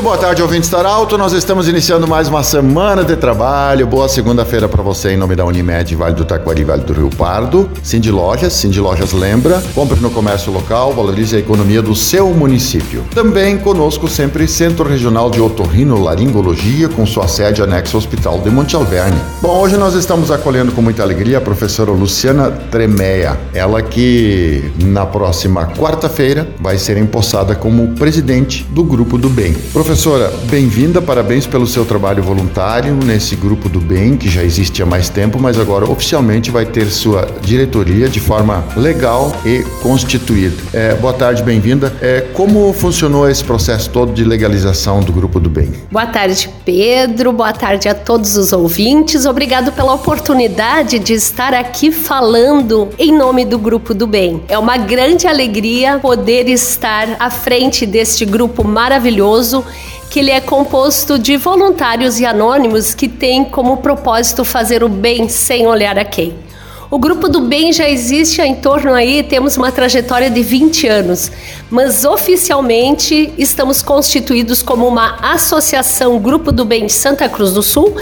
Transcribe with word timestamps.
Muito 0.00 0.08
boa 0.08 0.16
tarde, 0.16 0.40
ouvinte 0.40 0.62
Estar 0.62 0.86
Alto. 0.86 1.18
Nós 1.18 1.34
estamos 1.34 1.68
iniciando 1.68 2.08
mais 2.08 2.26
uma 2.26 2.42
semana 2.42 3.04
de 3.04 3.16
trabalho. 3.16 3.86
Boa 3.86 4.08
segunda-feira 4.08 4.66
para 4.66 4.82
você 4.82 5.10
em 5.10 5.16
nome 5.18 5.36
da 5.36 5.44
Unimed, 5.44 5.94
Vale 5.94 6.14
do 6.14 6.24
Taquari, 6.24 6.64
Vale 6.64 6.84
do 6.84 6.94
Rio 6.94 7.10
Pardo. 7.10 7.68
Cindy 7.82 8.10
Lojas, 8.10 8.54
Cindy 8.54 8.80
Lojas 8.80 9.12
lembra, 9.12 9.62
compre 9.74 10.00
no 10.00 10.08
comércio 10.08 10.50
local, 10.50 10.94
valorize 10.94 11.36
a 11.36 11.38
economia 11.38 11.82
do 11.82 11.94
seu 11.94 12.30
município. 12.30 13.04
Também 13.14 13.58
conosco 13.58 14.08
sempre 14.08 14.48
Centro 14.48 14.88
Regional 14.88 15.30
de 15.30 15.38
Otorrino 15.38 16.02
Laringologia, 16.02 16.88
com 16.88 17.04
sua 17.04 17.28
sede 17.28 17.60
anexo 17.60 17.94
ao 17.94 17.98
Hospital 17.98 18.38
de 18.38 18.48
Monte 18.48 18.76
Alverne. 18.76 19.20
Bom, 19.42 19.60
hoje 19.60 19.76
nós 19.76 19.92
estamos 19.92 20.30
acolhendo 20.30 20.72
com 20.72 20.80
muita 20.80 21.02
alegria 21.02 21.36
a 21.36 21.42
professora 21.42 21.90
Luciana 21.90 22.50
Tremeia, 22.50 23.38
ela 23.52 23.82
que 23.82 24.72
na 24.82 25.04
próxima 25.04 25.66
quarta-feira 25.66 26.48
vai 26.58 26.78
ser 26.78 26.96
empossada 26.96 27.54
como 27.54 27.88
presidente 27.96 28.64
do 28.70 28.82
Grupo 28.82 29.18
do 29.18 29.28
Bem. 29.28 29.54
Professora, 29.90 30.32
bem-vinda, 30.44 31.02
parabéns 31.02 31.48
pelo 31.48 31.66
seu 31.66 31.84
trabalho 31.84 32.22
voluntário 32.22 32.94
nesse 32.94 33.34
grupo 33.34 33.68
do 33.68 33.80
bem 33.80 34.16
que 34.16 34.28
já 34.28 34.40
existe 34.40 34.80
há 34.80 34.86
mais 34.86 35.08
tempo, 35.08 35.36
mas 35.36 35.58
agora 35.58 35.84
oficialmente 35.90 36.48
vai 36.48 36.64
ter 36.64 36.86
sua 36.86 37.26
diretoria 37.42 38.08
de 38.08 38.20
forma 38.20 38.64
legal 38.76 39.32
e 39.44 39.64
constituída. 39.82 40.54
É, 40.72 40.94
boa 40.94 41.12
tarde, 41.12 41.42
bem-vinda. 41.42 41.92
É, 42.00 42.20
como 42.34 42.72
funcionou 42.72 43.28
esse 43.28 43.42
processo 43.42 43.90
todo 43.90 44.12
de 44.12 44.22
legalização 44.22 45.00
do 45.00 45.12
grupo 45.12 45.40
do 45.40 45.50
bem? 45.50 45.72
Boa 45.90 46.06
tarde, 46.06 46.48
Pedro. 46.64 47.32
Boa 47.32 47.52
tarde 47.52 47.88
a 47.88 47.94
todos 47.94 48.36
os 48.36 48.52
ouvintes. 48.52 49.26
Obrigado 49.26 49.72
pela 49.72 49.92
oportunidade 49.92 51.00
de 51.00 51.14
estar 51.14 51.52
aqui 51.52 51.90
falando 51.90 52.90
em 52.96 53.10
nome 53.10 53.44
do 53.44 53.58
grupo 53.58 53.92
do 53.92 54.06
bem. 54.06 54.40
É 54.46 54.56
uma 54.56 54.76
grande 54.76 55.26
alegria 55.26 55.98
poder 55.98 56.48
estar 56.48 57.08
à 57.18 57.28
frente 57.28 57.84
deste 57.84 58.24
grupo 58.24 58.62
maravilhoso 58.62 59.64
que 60.10 60.18
ele 60.18 60.32
é 60.32 60.40
composto 60.40 61.16
de 61.16 61.36
voluntários 61.36 62.18
e 62.18 62.26
anônimos 62.26 62.94
que 62.94 63.08
têm 63.08 63.44
como 63.44 63.76
propósito 63.76 64.44
fazer 64.44 64.82
o 64.82 64.88
bem 64.88 65.28
sem 65.28 65.68
olhar 65.68 65.96
a 65.96 66.04
quem. 66.04 66.49
O 66.90 66.98
grupo 66.98 67.28
do 67.28 67.42
bem 67.42 67.72
já 67.72 67.88
existe 67.88 68.42
há 68.42 68.46
em 68.48 68.56
torno 68.56 68.92
aí, 68.92 69.22
temos 69.22 69.56
uma 69.56 69.70
trajetória 69.70 70.28
de 70.28 70.42
20 70.42 70.88
anos, 70.88 71.30
mas 71.70 72.04
oficialmente 72.04 73.32
estamos 73.38 73.80
constituídos 73.80 74.60
como 74.60 74.88
uma 74.88 75.14
associação 75.22 76.18
Grupo 76.18 76.50
do 76.50 76.64
Bem 76.64 76.86
de 76.86 76.92
Santa 76.92 77.28
Cruz 77.28 77.52
do 77.52 77.62
Sul 77.62 77.94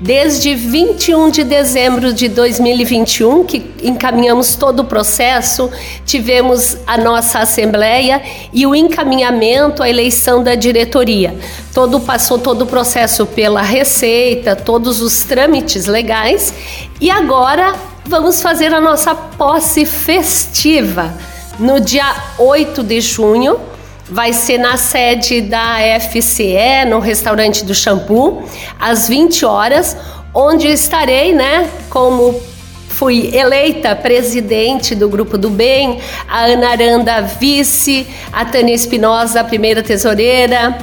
desde 0.00 0.54
21 0.54 1.28
de 1.30 1.42
dezembro 1.42 2.12
de 2.12 2.28
2021, 2.28 3.44
que 3.44 3.68
encaminhamos 3.82 4.54
todo 4.54 4.80
o 4.80 4.84
processo, 4.84 5.68
tivemos 6.04 6.76
a 6.86 6.96
nossa 6.96 7.40
assembleia 7.40 8.22
e 8.52 8.64
o 8.64 8.76
encaminhamento 8.76 9.82
à 9.82 9.90
eleição 9.90 10.44
da 10.44 10.54
diretoria. 10.54 11.34
Todo 11.74 11.98
passou 11.98 12.38
todo 12.38 12.62
o 12.62 12.66
processo 12.66 13.26
pela 13.26 13.60
Receita, 13.60 14.54
todos 14.54 15.00
os 15.00 15.24
trâmites 15.24 15.86
legais 15.86 16.54
e 17.00 17.10
agora 17.10 17.95
vamos 18.06 18.40
fazer 18.40 18.72
a 18.72 18.80
nossa 18.80 19.14
posse 19.14 19.84
festiva 19.84 21.12
no 21.58 21.80
dia 21.80 22.14
8 22.38 22.82
de 22.82 23.00
junho. 23.00 23.58
Vai 24.08 24.32
ser 24.32 24.58
na 24.58 24.76
sede 24.76 25.40
da 25.40 25.78
FCE, 26.00 26.84
no 26.88 27.00
restaurante 27.00 27.64
do 27.64 27.74
Shampoo, 27.74 28.48
às 28.78 29.08
20 29.08 29.44
horas, 29.44 29.96
onde 30.32 30.68
estarei, 30.68 31.34
né, 31.34 31.68
como 31.90 32.40
fui 32.88 33.36
eleita 33.36 33.96
presidente 33.96 34.94
do 34.94 35.08
Grupo 35.08 35.36
do 35.36 35.50
Bem, 35.50 36.00
a 36.28 36.44
Ana 36.44 36.70
Aranda 36.70 37.20
vice, 37.20 38.06
a 38.32 38.44
Tânia 38.44 38.74
Espinosa, 38.74 39.40
a 39.40 39.44
primeira 39.44 39.82
tesoureira, 39.82 40.78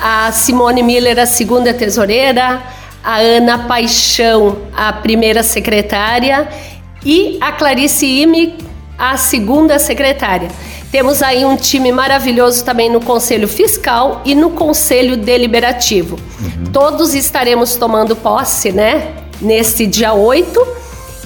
a 0.00 0.30
Simone 0.30 0.82
Miller, 0.82 1.18
a 1.18 1.26
segunda 1.26 1.74
tesoureira, 1.74 2.62
a 3.02 3.18
Ana 3.18 3.58
Paixão, 3.60 4.58
a 4.76 4.92
primeira 4.92 5.42
secretária, 5.42 6.48
e 7.04 7.38
a 7.40 7.52
Clarice 7.52 8.06
Ime, 8.06 8.54
a 8.98 9.16
segunda 9.16 9.78
secretária. 9.78 10.48
Temos 10.92 11.22
aí 11.22 11.44
um 11.44 11.56
time 11.56 11.92
maravilhoso 11.92 12.64
também 12.64 12.90
no 12.90 13.00
Conselho 13.00 13.46
Fiscal 13.46 14.22
e 14.24 14.34
no 14.34 14.50
Conselho 14.50 15.16
Deliberativo. 15.16 16.18
Uhum. 16.40 16.72
Todos 16.72 17.14
estaremos 17.14 17.76
tomando 17.76 18.16
posse, 18.16 18.72
né? 18.72 19.14
Neste 19.40 19.86
dia 19.86 20.12
8 20.12 20.79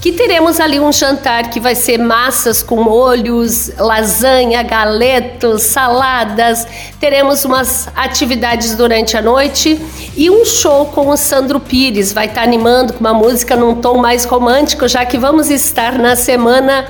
que 0.05 0.13
teremos 0.13 0.61
ali 0.61 0.79
um 0.79 0.93
jantar 0.93 1.49
que 1.49 1.59
vai 1.59 1.75
ser 1.75 1.97
massas 1.99 2.63
com 2.63 2.77
molhos, 2.77 3.71
lasanha, 3.79 4.63
galetos, 4.63 5.63
saladas. 5.63 6.67
Teremos 7.01 7.43
umas 7.47 7.89
atividades 7.97 8.75
durante 8.75 9.17
a 9.17 9.23
noite 9.23 9.81
e 10.15 10.29
um 10.29 10.45
show 10.45 10.85
com 10.89 11.09
o 11.09 11.17
Sandro 11.17 11.59
Pires. 11.59 12.13
Vai 12.13 12.27
estar 12.27 12.43
animando 12.43 12.93
com 12.93 13.01
uma 13.01 13.15
música 13.15 13.57
num 13.57 13.77
tom 13.77 13.97
mais 13.97 14.27
romântico, 14.27 14.87
já 14.87 15.07
que 15.07 15.17
vamos 15.17 15.49
estar 15.49 15.99
na 15.99 16.15
semana 16.15 16.85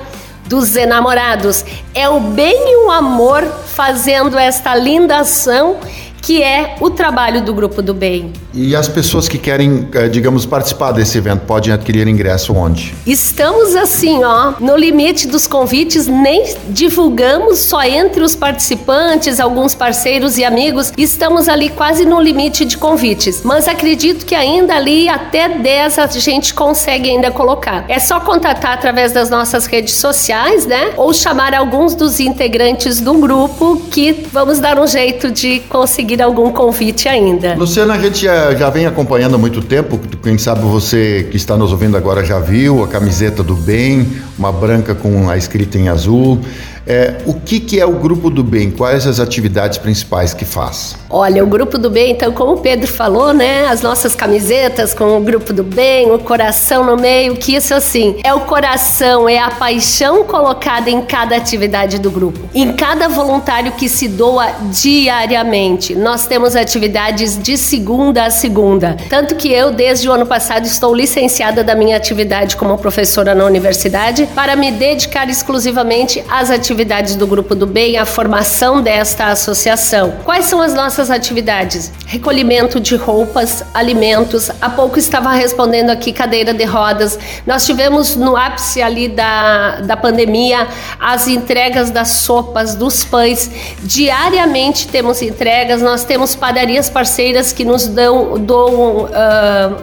dos 0.45 0.75
enamorados. 0.75 1.63
É 1.93 2.09
o 2.09 2.19
bem 2.19 2.53
e 2.53 2.85
o 2.85 2.91
amor 2.91 3.45
fazendo 3.45 4.37
esta 4.37 4.75
linda 4.75 5.19
ação 5.19 5.77
que 6.25 6.41
é 6.41 6.75
o 6.81 6.89
trabalho 6.89 7.39
do 7.43 7.53
Grupo 7.53 7.83
do 7.83 7.93
Bem. 7.93 8.33
E 8.51 8.75
as 8.75 8.87
pessoas 8.87 9.27
que 9.27 9.37
querem, 9.37 9.87
eh, 9.93 10.07
digamos, 10.07 10.43
participar 10.43 10.91
desse 10.91 11.19
evento 11.19 11.41
podem 11.41 11.71
adquirir 11.71 12.07
ingresso 12.07 12.51
onde? 12.51 12.95
Estamos 13.05 13.75
assim, 13.75 14.23
ó, 14.23 14.53
no 14.59 14.75
limite 14.75 15.27
dos 15.27 15.45
convites, 15.45 16.07
nem 16.07 16.55
divulgamos 16.69 17.59
só 17.59 17.83
entre 17.83 18.23
os 18.23 18.35
participantes, 18.35 19.39
alguns 19.39 19.75
parceiros 19.75 20.39
e 20.39 20.43
amigos, 20.43 20.91
estamos 20.97 21.47
ali 21.47 21.69
quase 21.69 22.05
no 22.05 22.19
limite 22.19 22.65
de 22.65 22.75
convites. 22.75 23.43
Mas 23.43 23.67
acredito 23.67 24.25
que 24.25 24.33
ainda 24.33 24.73
ali 24.73 25.07
até 25.07 25.47
10 25.47 25.99
a 25.99 26.07
gente 26.07 26.55
consegue 26.55 27.07
ainda 27.07 27.29
colocar. 27.29 27.85
É 27.87 27.99
só 27.99 28.19
contatar 28.19 28.73
através 28.73 29.11
das 29.11 29.29
nossas 29.29 29.67
redes 29.67 29.93
sociais, 29.93 30.65
né? 30.65 30.93
Ou 30.97 31.13
chamar 31.13 31.53
alguns 31.53 31.93
dos 31.93 32.19
integrantes 32.19 32.99
do 32.99 33.13
grupo 33.13 33.79
que 33.91 34.25
vamos 34.33 34.57
dar 34.57 34.79
um 34.79 34.87
jeito 34.87 35.29
de 35.29 35.59
conseguir 35.69 36.14
algum 36.21 36.51
convite 36.51 37.07
ainda. 37.07 37.55
Luciana, 37.55 37.95
a 37.95 37.99
gente 37.99 38.23
já 38.23 38.69
vem 38.69 38.85
acompanhando 38.85 39.35
há 39.35 39.37
muito 39.37 39.61
tempo, 39.61 39.99
quem 40.23 40.37
sabe 40.37 40.61
você 40.61 41.27
que 41.29 41.37
está 41.37 41.57
nos 41.57 41.71
ouvindo 41.71 41.97
agora 41.97 42.23
já 42.23 42.39
viu 42.39 42.83
a 42.83 42.87
camiseta 42.87 43.43
do 43.43 43.55
bem, 43.55 44.07
uma 44.37 44.51
branca 44.51 44.93
com 44.93 45.29
a 45.29 45.37
escrita 45.37 45.77
em 45.77 45.89
azul. 45.89 46.39
É, 46.87 47.15
o 47.25 47.33
que, 47.33 47.59
que 47.59 47.79
é 47.79 47.85
o 47.85 47.93
Grupo 47.93 48.29
do 48.29 48.43
Bem? 48.43 48.69
Quais 48.69 49.07
as 49.07 49.19
atividades 49.19 49.79
principais 49.79 50.35
que 50.35 50.45
faz? 50.45 50.95
Olha, 51.09 51.43
o 51.43 51.47
Grupo 51.47 51.79
do 51.79 51.89
Bem, 51.89 52.11
então, 52.11 52.31
como 52.31 52.53
o 52.53 52.57
Pedro 52.57 52.87
falou, 52.87 53.33
né? 53.33 53.65
As 53.65 53.81
nossas 53.81 54.13
camisetas 54.13 54.93
com 54.93 55.17
o 55.17 55.21
Grupo 55.21 55.51
do 55.51 55.63
Bem, 55.63 56.11
o 56.11 56.19
coração 56.19 56.83
no 56.83 56.95
meio, 56.95 57.37
que 57.37 57.55
isso 57.55 57.73
assim, 57.73 58.17
é 58.23 58.31
o 58.35 58.41
coração, 58.41 59.27
é 59.27 59.39
a 59.39 59.49
paixão 59.49 60.23
colocada 60.25 60.87
em 60.87 61.01
cada 61.01 61.35
atividade 61.35 61.97
do 61.97 62.11
grupo. 62.11 62.39
Em 62.53 62.73
cada 62.73 63.07
voluntário 63.07 63.71
que 63.71 63.89
se 63.89 64.07
doa 64.07 64.47
diariamente. 64.69 65.95
Nós 65.95 66.27
temos 66.27 66.55
atividades 66.55 67.41
de 67.41 67.57
segunda 67.57 68.25
a 68.25 68.29
segunda. 68.29 68.95
Tanto 69.09 69.33
que 69.33 69.51
eu, 69.51 69.71
desde 69.71 70.07
o 70.07 70.11
ano 70.11 70.27
passado, 70.27 70.67
estou 70.67 70.93
licenciada 70.93 71.63
da 71.63 71.73
minha 71.73 71.97
atividade 71.97 72.55
como 72.55 72.77
professora 72.77 73.33
na 73.33 73.43
universidade 73.43 74.24
para 74.27 74.55
me 74.55 74.71
dedicar 74.71 75.29
exclusivamente 75.29 76.23
às 76.29 76.49
atividades 76.49 77.15
do 77.15 77.27
Grupo 77.27 77.55
do 77.55 77.65
Bem, 77.65 77.97
a 77.97 78.05
formação 78.05 78.81
desta 78.81 79.27
associação. 79.27 80.15
Quais 80.23 80.45
são 80.45 80.61
as 80.61 80.73
nossas 80.73 81.11
atividades? 81.11 81.91
Recolhimento 82.05 82.79
de 82.79 82.95
roupas, 82.95 83.63
alimentos. 83.73 84.49
Há 84.61 84.69
pouco 84.69 84.97
estava 84.97 85.31
respondendo 85.31 85.89
aqui 85.89 86.13
cadeira 86.13 86.53
de 86.53 86.63
rodas. 86.63 87.19
Nós 87.45 87.65
tivemos 87.65 88.15
no 88.15 88.37
ápice 88.37 88.81
ali 88.81 89.07
da, 89.07 89.81
da 89.81 89.97
pandemia 89.97 90.67
as 90.99 91.27
entregas 91.27 91.91
das 91.91 92.09
sopas, 92.09 92.75
dos 92.75 93.03
pães. 93.03 93.49
Diariamente 93.83 94.87
temos 94.87 95.21
entregas. 95.21 95.81
Nós 95.81 96.03
temos 96.03 96.35
padarias 96.35 96.89
parceiras 96.89 97.51
que 97.51 97.63
nos 97.65 97.87
dão, 97.87 98.39
dão 98.39 99.05
uh, 99.05 99.09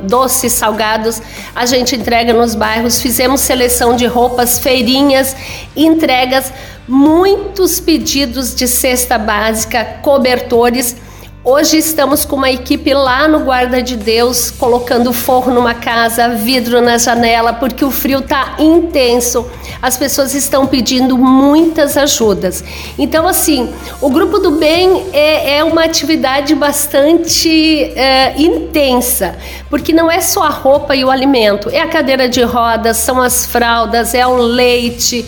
doces 0.05 0.53
salgados. 0.53 1.21
A 1.55 1.67
gente 1.67 1.95
entrega 1.95 2.33
nos 2.33 2.55
bairros. 2.55 3.01
Fizemos 3.01 3.41
seleção 3.41 3.95
de 3.95 4.07
roupas, 4.07 4.32
feirinhas, 4.59 5.37
entregas 5.77 6.53
muitos 6.87 7.81
pedidos 7.81 8.55
de 8.55 8.67
cesta 8.67 9.19
básica, 9.19 10.01
cobertores. 10.03 10.97
Hoje 11.45 11.77
estamos 11.77 12.25
com 12.25 12.37
uma 12.37 12.53
equipe 12.53 12.95
lá 12.95 13.27
no 13.27 13.41
Guarda 13.41 13.83
de 13.83 13.97
Deus, 13.97 14.49
colocando 14.49 15.13
forro 15.13 15.53
numa 15.53 15.75
casa, 15.75 16.29
vidro 16.29 16.81
na 16.81 16.99
janela, 16.99 17.53
porque 17.53 17.85
o 17.85 17.91
frio 17.91 18.21
está 18.21 18.55
intenso. 18.61 19.51
As 19.83 19.97
pessoas 19.97 20.37
estão 20.37 20.69
pedindo 20.69 21.19
muitas 21.19 21.97
ajudas. 21.97 22.63
Então, 22.97 23.27
assim, 23.27 23.69
o 24.01 24.09
Grupo 24.09 24.39
do 24.39 24.53
Bem 24.53 25.05
é, 25.13 25.57
é 25.57 25.65
uma 25.65 25.83
atividade 25.83 26.55
bastante 26.55 27.93
é, 27.97 28.41
intensa, 28.41 29.37
porque 29.69 29.93
não 29.93 30.09
é 30.09 30.21
só 30.21 30.45
a 30.45 30.49
roupa 30.49 30.95
e 30.95 31.05
o 31.05 31.11
alimento, 31.11 31.69
é 31.71 31.81
a 31.81 31.89
cadeira 31.89 32.29
de 32.29 32.43
rodas, 32.43 32.99
são 32.99 33.21
as 33.21 33.47
fraldas, 33.47 34.15
é 34.15 34.25
o 34.25 34.37
leite, 34.37 35.27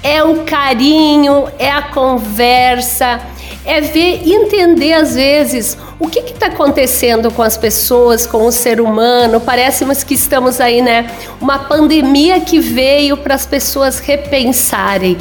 é 0.00 0.22
o 0.22 0.44
carinho, 0.44 1.48
é 1.58 1.68
a 1.68 1.82
conversa 1.82 3.20
é 3.66 3.80
ver, 3.80 4.22
entender 4.26 4.92
às 4.92 5.14
vezes 5.14 5.76
o 5.98 6.08
que 6.08 6.20
está 6.20 6.46
acontecendo 6.46 7.30
com 7.30 7.42
as 7.42 7.56
pessoas, 7.56 8.26
com 8.26 8.46
o 8.46 8.52
ser 8.52 8.80
humano. 8.80 9.40
Parece 9.40 9.84
que 10.04 10.14
estamos 10.14 10.60
aí, 10.60 10.80
né? 10.80 11.10
Uma 11.40 11.58
pandemia 11.58 12.40
que 12.40 12.60
veio 12.60 13.16
para 13.16 13.34
as 13.34 13.44
pessoas 13.44 13.98
repensarem. 13.98 15.16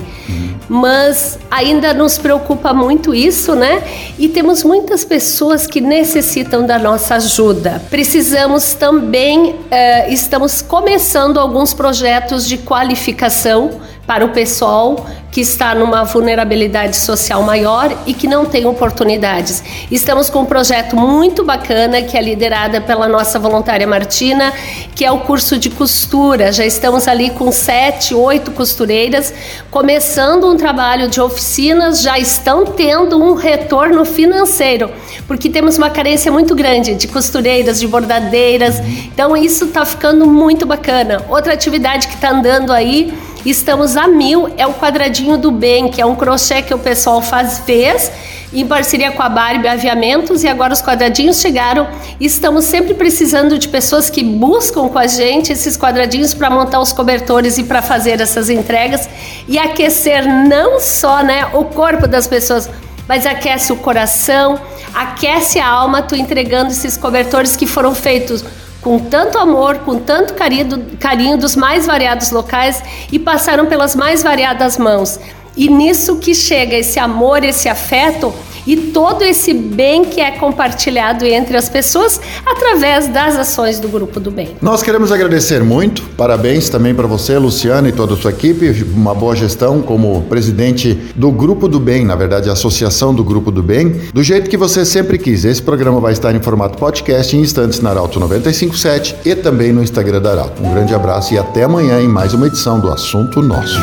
Mas 0.68 1.38
ainda 1.50 1.94
nos 1.94 2.18
preocupa 2.18 2.74
muito 2.74 3.14
isso, 3.14 3.56
né? 3.56 3.84
E 4.18 4.28
temos 4.28 4.64
muitas 4.64 5.06
pessoas 5.06 5.68
que 5.68 5.80
necessitam 5.80 6.66
da 6.66 6.80
nossa 6.80 7.16
ajuda. 7.16 7.82
Precisamos 7.90 8.74
também, 8.74 9.56
eh, 9.70 10.12
estamos 10.12 10.64
começando 10.64 11.40
alguns 11.40 11.74
projetos 11.74 12.48
de 12.48 12.58
qualificação 12.58 13.80
para 14.06 14.26
o 14.26 14.30
pessoal 14.30 15.06
que 15.36 15.42
está 15.42 15.76
numa 15.76 16.06
vulnerabilidade 16.06 16.96
social 16.96 17.44
maior 17.44 17.94
e 18.06 18.14
que 18.14 18.26
não 18.26 18.46
tem 18.46 18.66
oportunidades. 18.66 19.62
Estamos 19.92 20.30
com 20.30 20.44
um 20.44 20.46
projeto 20.46 20.96
muito 20.96 21.44
bacana 21.44 22.02
que 22.02 22.18
é 22.18 22.22
liderada 22.22 22.80
pela 22.80 23.06
nossa 23.06 23.38
voluntária 23.38 23.86
Martina, 23.86 24.54
que 24.96 25.04
é 25.04 25.12
o 25.12 25.20
curso 25.20 25.58
de 25.58 25.70
costura. 25.70 26.54
Já 26.54 26.66
estamos 26.66 27.06
ali 27.06 27.32
com 27.32 27.52
sete, 27.52 28.16
oito 28.16 28.52
costureiras, 28.52 29.34
começando 29.70 30.50
um 30.50 30.56
trabalho 30.56 31.10
de 31.10 31.20
oficinas, 31.20 32.02
já 32.02 32.18
estão 32.18 32.66
tendo 32.66 33.22
um 33.22 33.34
retorno 33.34 34.06
financeiro, 34.06 34.90
porque 35.28 35.50
temos 35.50 35.78
uma 35.78 35.90
carência 35.90 36.32
muito 36.32 36.56
grande 36.56 36.96
de 36.96 37.10
costureiras, 37.10 37.78
de 37.78 37.88
bordadeiras. 37.88 38.80
Então 38.80 39.36
isso 39.36 39.66
está 39.66 39.84
ficando 39.84 40.26
muito 40.26 40.66
bacana. 40.66 41.26
Outra 41.28 41.54
atividade 41.54 42.08
que 42.08 42.16
está 42.16 42.30
andando 42.30 42.72
aí 42.72 43.14
Estamos 43.46 43.96
a 43.96 44.08
mil, 44.08 44.52
é 44.58 44.66
o 44.66 44.74
quadradinho 44.74 45.38
do 45.38 45.52
bem, 45.52 45.88
que 45.88 46.02
é 46.02 46.06
um 46.06 46.16
crochê 46.16 46.64
que 46.64 46.74
o 46.74 46.80
pessoal 46.80 47.22
faz, 47.22 47.60
fez 47.60 48.12
em 48.52 48.66
parceria 48.66 49.12
com 49.12 49.22
a 49.22 49.30
Barbie 49.30 49.68
Aviamentos 49.68 50.44
e 50.44 50.48
agora 50.48 50.74
os 50.74 50.82
quadradinhos 50.82 51.40
chegaram. 51.40 51.88
Estamos 52.20 52.66
sempre 52.66 52.96
precisando 52.96 53.60
de 53.60 53.68
pessoas 53.68 54.10
que 54.10 54.24
buscam 54.24 54.88
com 54.88 54.98
a 54.98 55.06
gente 55.06 55.52
esses 55.52 55.78
quadradinhos 55.78 56.34
para 56.34 56.50
montar 56.50 56.80
os 56.80 56.92
cobertores 56.92 57.60
e 57.60 57.64
para 57.64 57.84
fazer 57.84 58.20
essas 58.20 58.50
entregas 58.50 59.08
e 59.48 59.60
aquecer 59.60 60.26
não 60.26 60.80
só 60.80 61.22
né, 61.22 61.46
o 61.54 61.66
corpo 61.66 62.08
das 62.08 62.26
pessoas, 62.26 62.68
mas 63.08 63.28
aquece 63.28 63.72
o 63.72 63.76
coração, 63.76 64.60
aquece 64.92 65.60
a 65.60 65.68
alma, 65.68 66.02
tu 66.02 66.16
entregando 66.16 66.72
esses 66.72 66.98
cobertores 66.98 67.56
que 67.56 67.68
foram 67.68 67.94
feitos 67.94 68.44
com 68.86 69.00
tanto 69.00 69.40
amor, 69.40 69.80
com 69.80 69.98
tanto 69.98 70.36
carinho, 70.36 70.86
carinho 71.00 71.38
dos 71.40 71.56
mais 71.56 71.88
variados 71.88 72.30
locais 72.30 72.84
e 73.12 73.18
passaram 73.18 73.66
pelas 73.66 73.96
mais 73.96 74.22
variadas 74.22 74.78
mãos. 74.78 75.20
E 75.58 75.68
nisso 75.68 76.18
que 76.18 76.36
chega 76.36 76.76
esse 76.76 77.00
amor, 77.00 77.44
esse 77.44 77.68
afeto 77.68 78.32
e 78.66 78.76
todo 78.76 79.24
esse 79.24 79.54
bem 79.54 80.06
que 80.06 80.20
é 80.20 80.32
compartilhado 80.32 81.26
entre 81.26 81.58
as 81.58 81.70
pessoas 81.70 82.20
através 82.46 83.08
das 83.08 83.38
ações 83.38 83.80
do 83.80 83.88
Grupo 83.88 84.20
do 84.20 84.32
Bem. 84.32 84.56
Nós 84.62 84.82
queremos 84.82 85.12
agradecer 85.12 85.64
muito, 85.64 86.02
parabéns 86.18 86.70
também 86.70 86.94
para 86.94 87.08
você, 87.08 87.38
Luciana, 87.38 87.90
e 87.90 87.92
toda 87.92 88.14
a 88.14 88.18
sua 88.18 88.32
equipe, 88.32 88.86
uma 88.94 89.14
boa 89.14 89.36
gestão 89.36 89.82
como 89.82 90.22
presidente 90.24 90.94
do 91.16 91.32
Grupo 91.32 91.68
do 91.68 91.80
Bem, 91.80 92.06
na 92.06 92.16
verdade, 92.16 92.50
a 92.50 92.54
Associação 92.54 93.14
do 93.14 93.24
Grupo 93.24 93.52
do 93.52 93.62
Bem, 93.62 94.02
do 94.14 94.24
jeito 94.24 94.50
que 94.50 94.58
você 94.58 94.86
sempre 94.86 95.18
quis. 95.18 95.46
Esse 95.46 95.62
programa 95.62 96.00
vai 96.00 96.14
estar 96.14 96.34
em 96.36 96.42
formato 96.42 96.78
podcast 96.78 97.36
em 97.36 97.42
instantes 97.42 97.80
na 97.80 97.92
Arauto 97.92 98.20
957 98.20 99.16
e 99.26 99.36
também 99.36 99.72
no 99.72 99.84
Instagram 99.84 100.22
da 100.22 100.32
Arauto. 100.32 100.64
Um 100.64 100.74
grande 100.74 100.94
abraço 100.94 101.34
e 101.34 101.38
até 101.38 101.64
amanhã 101.64 102.02
em 102.02 102.08
mais 102.08 102.34
uma 102.34 102.48
edição 102.48 102.80
do 102.80 102.92
Assunto 102.92 103.42
Nosso. 103.42 103.80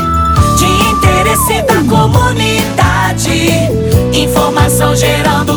De 0.58 0.66
interesse 0.92 1.62
da 1.62 1.82
comunidade. 1.88 3.61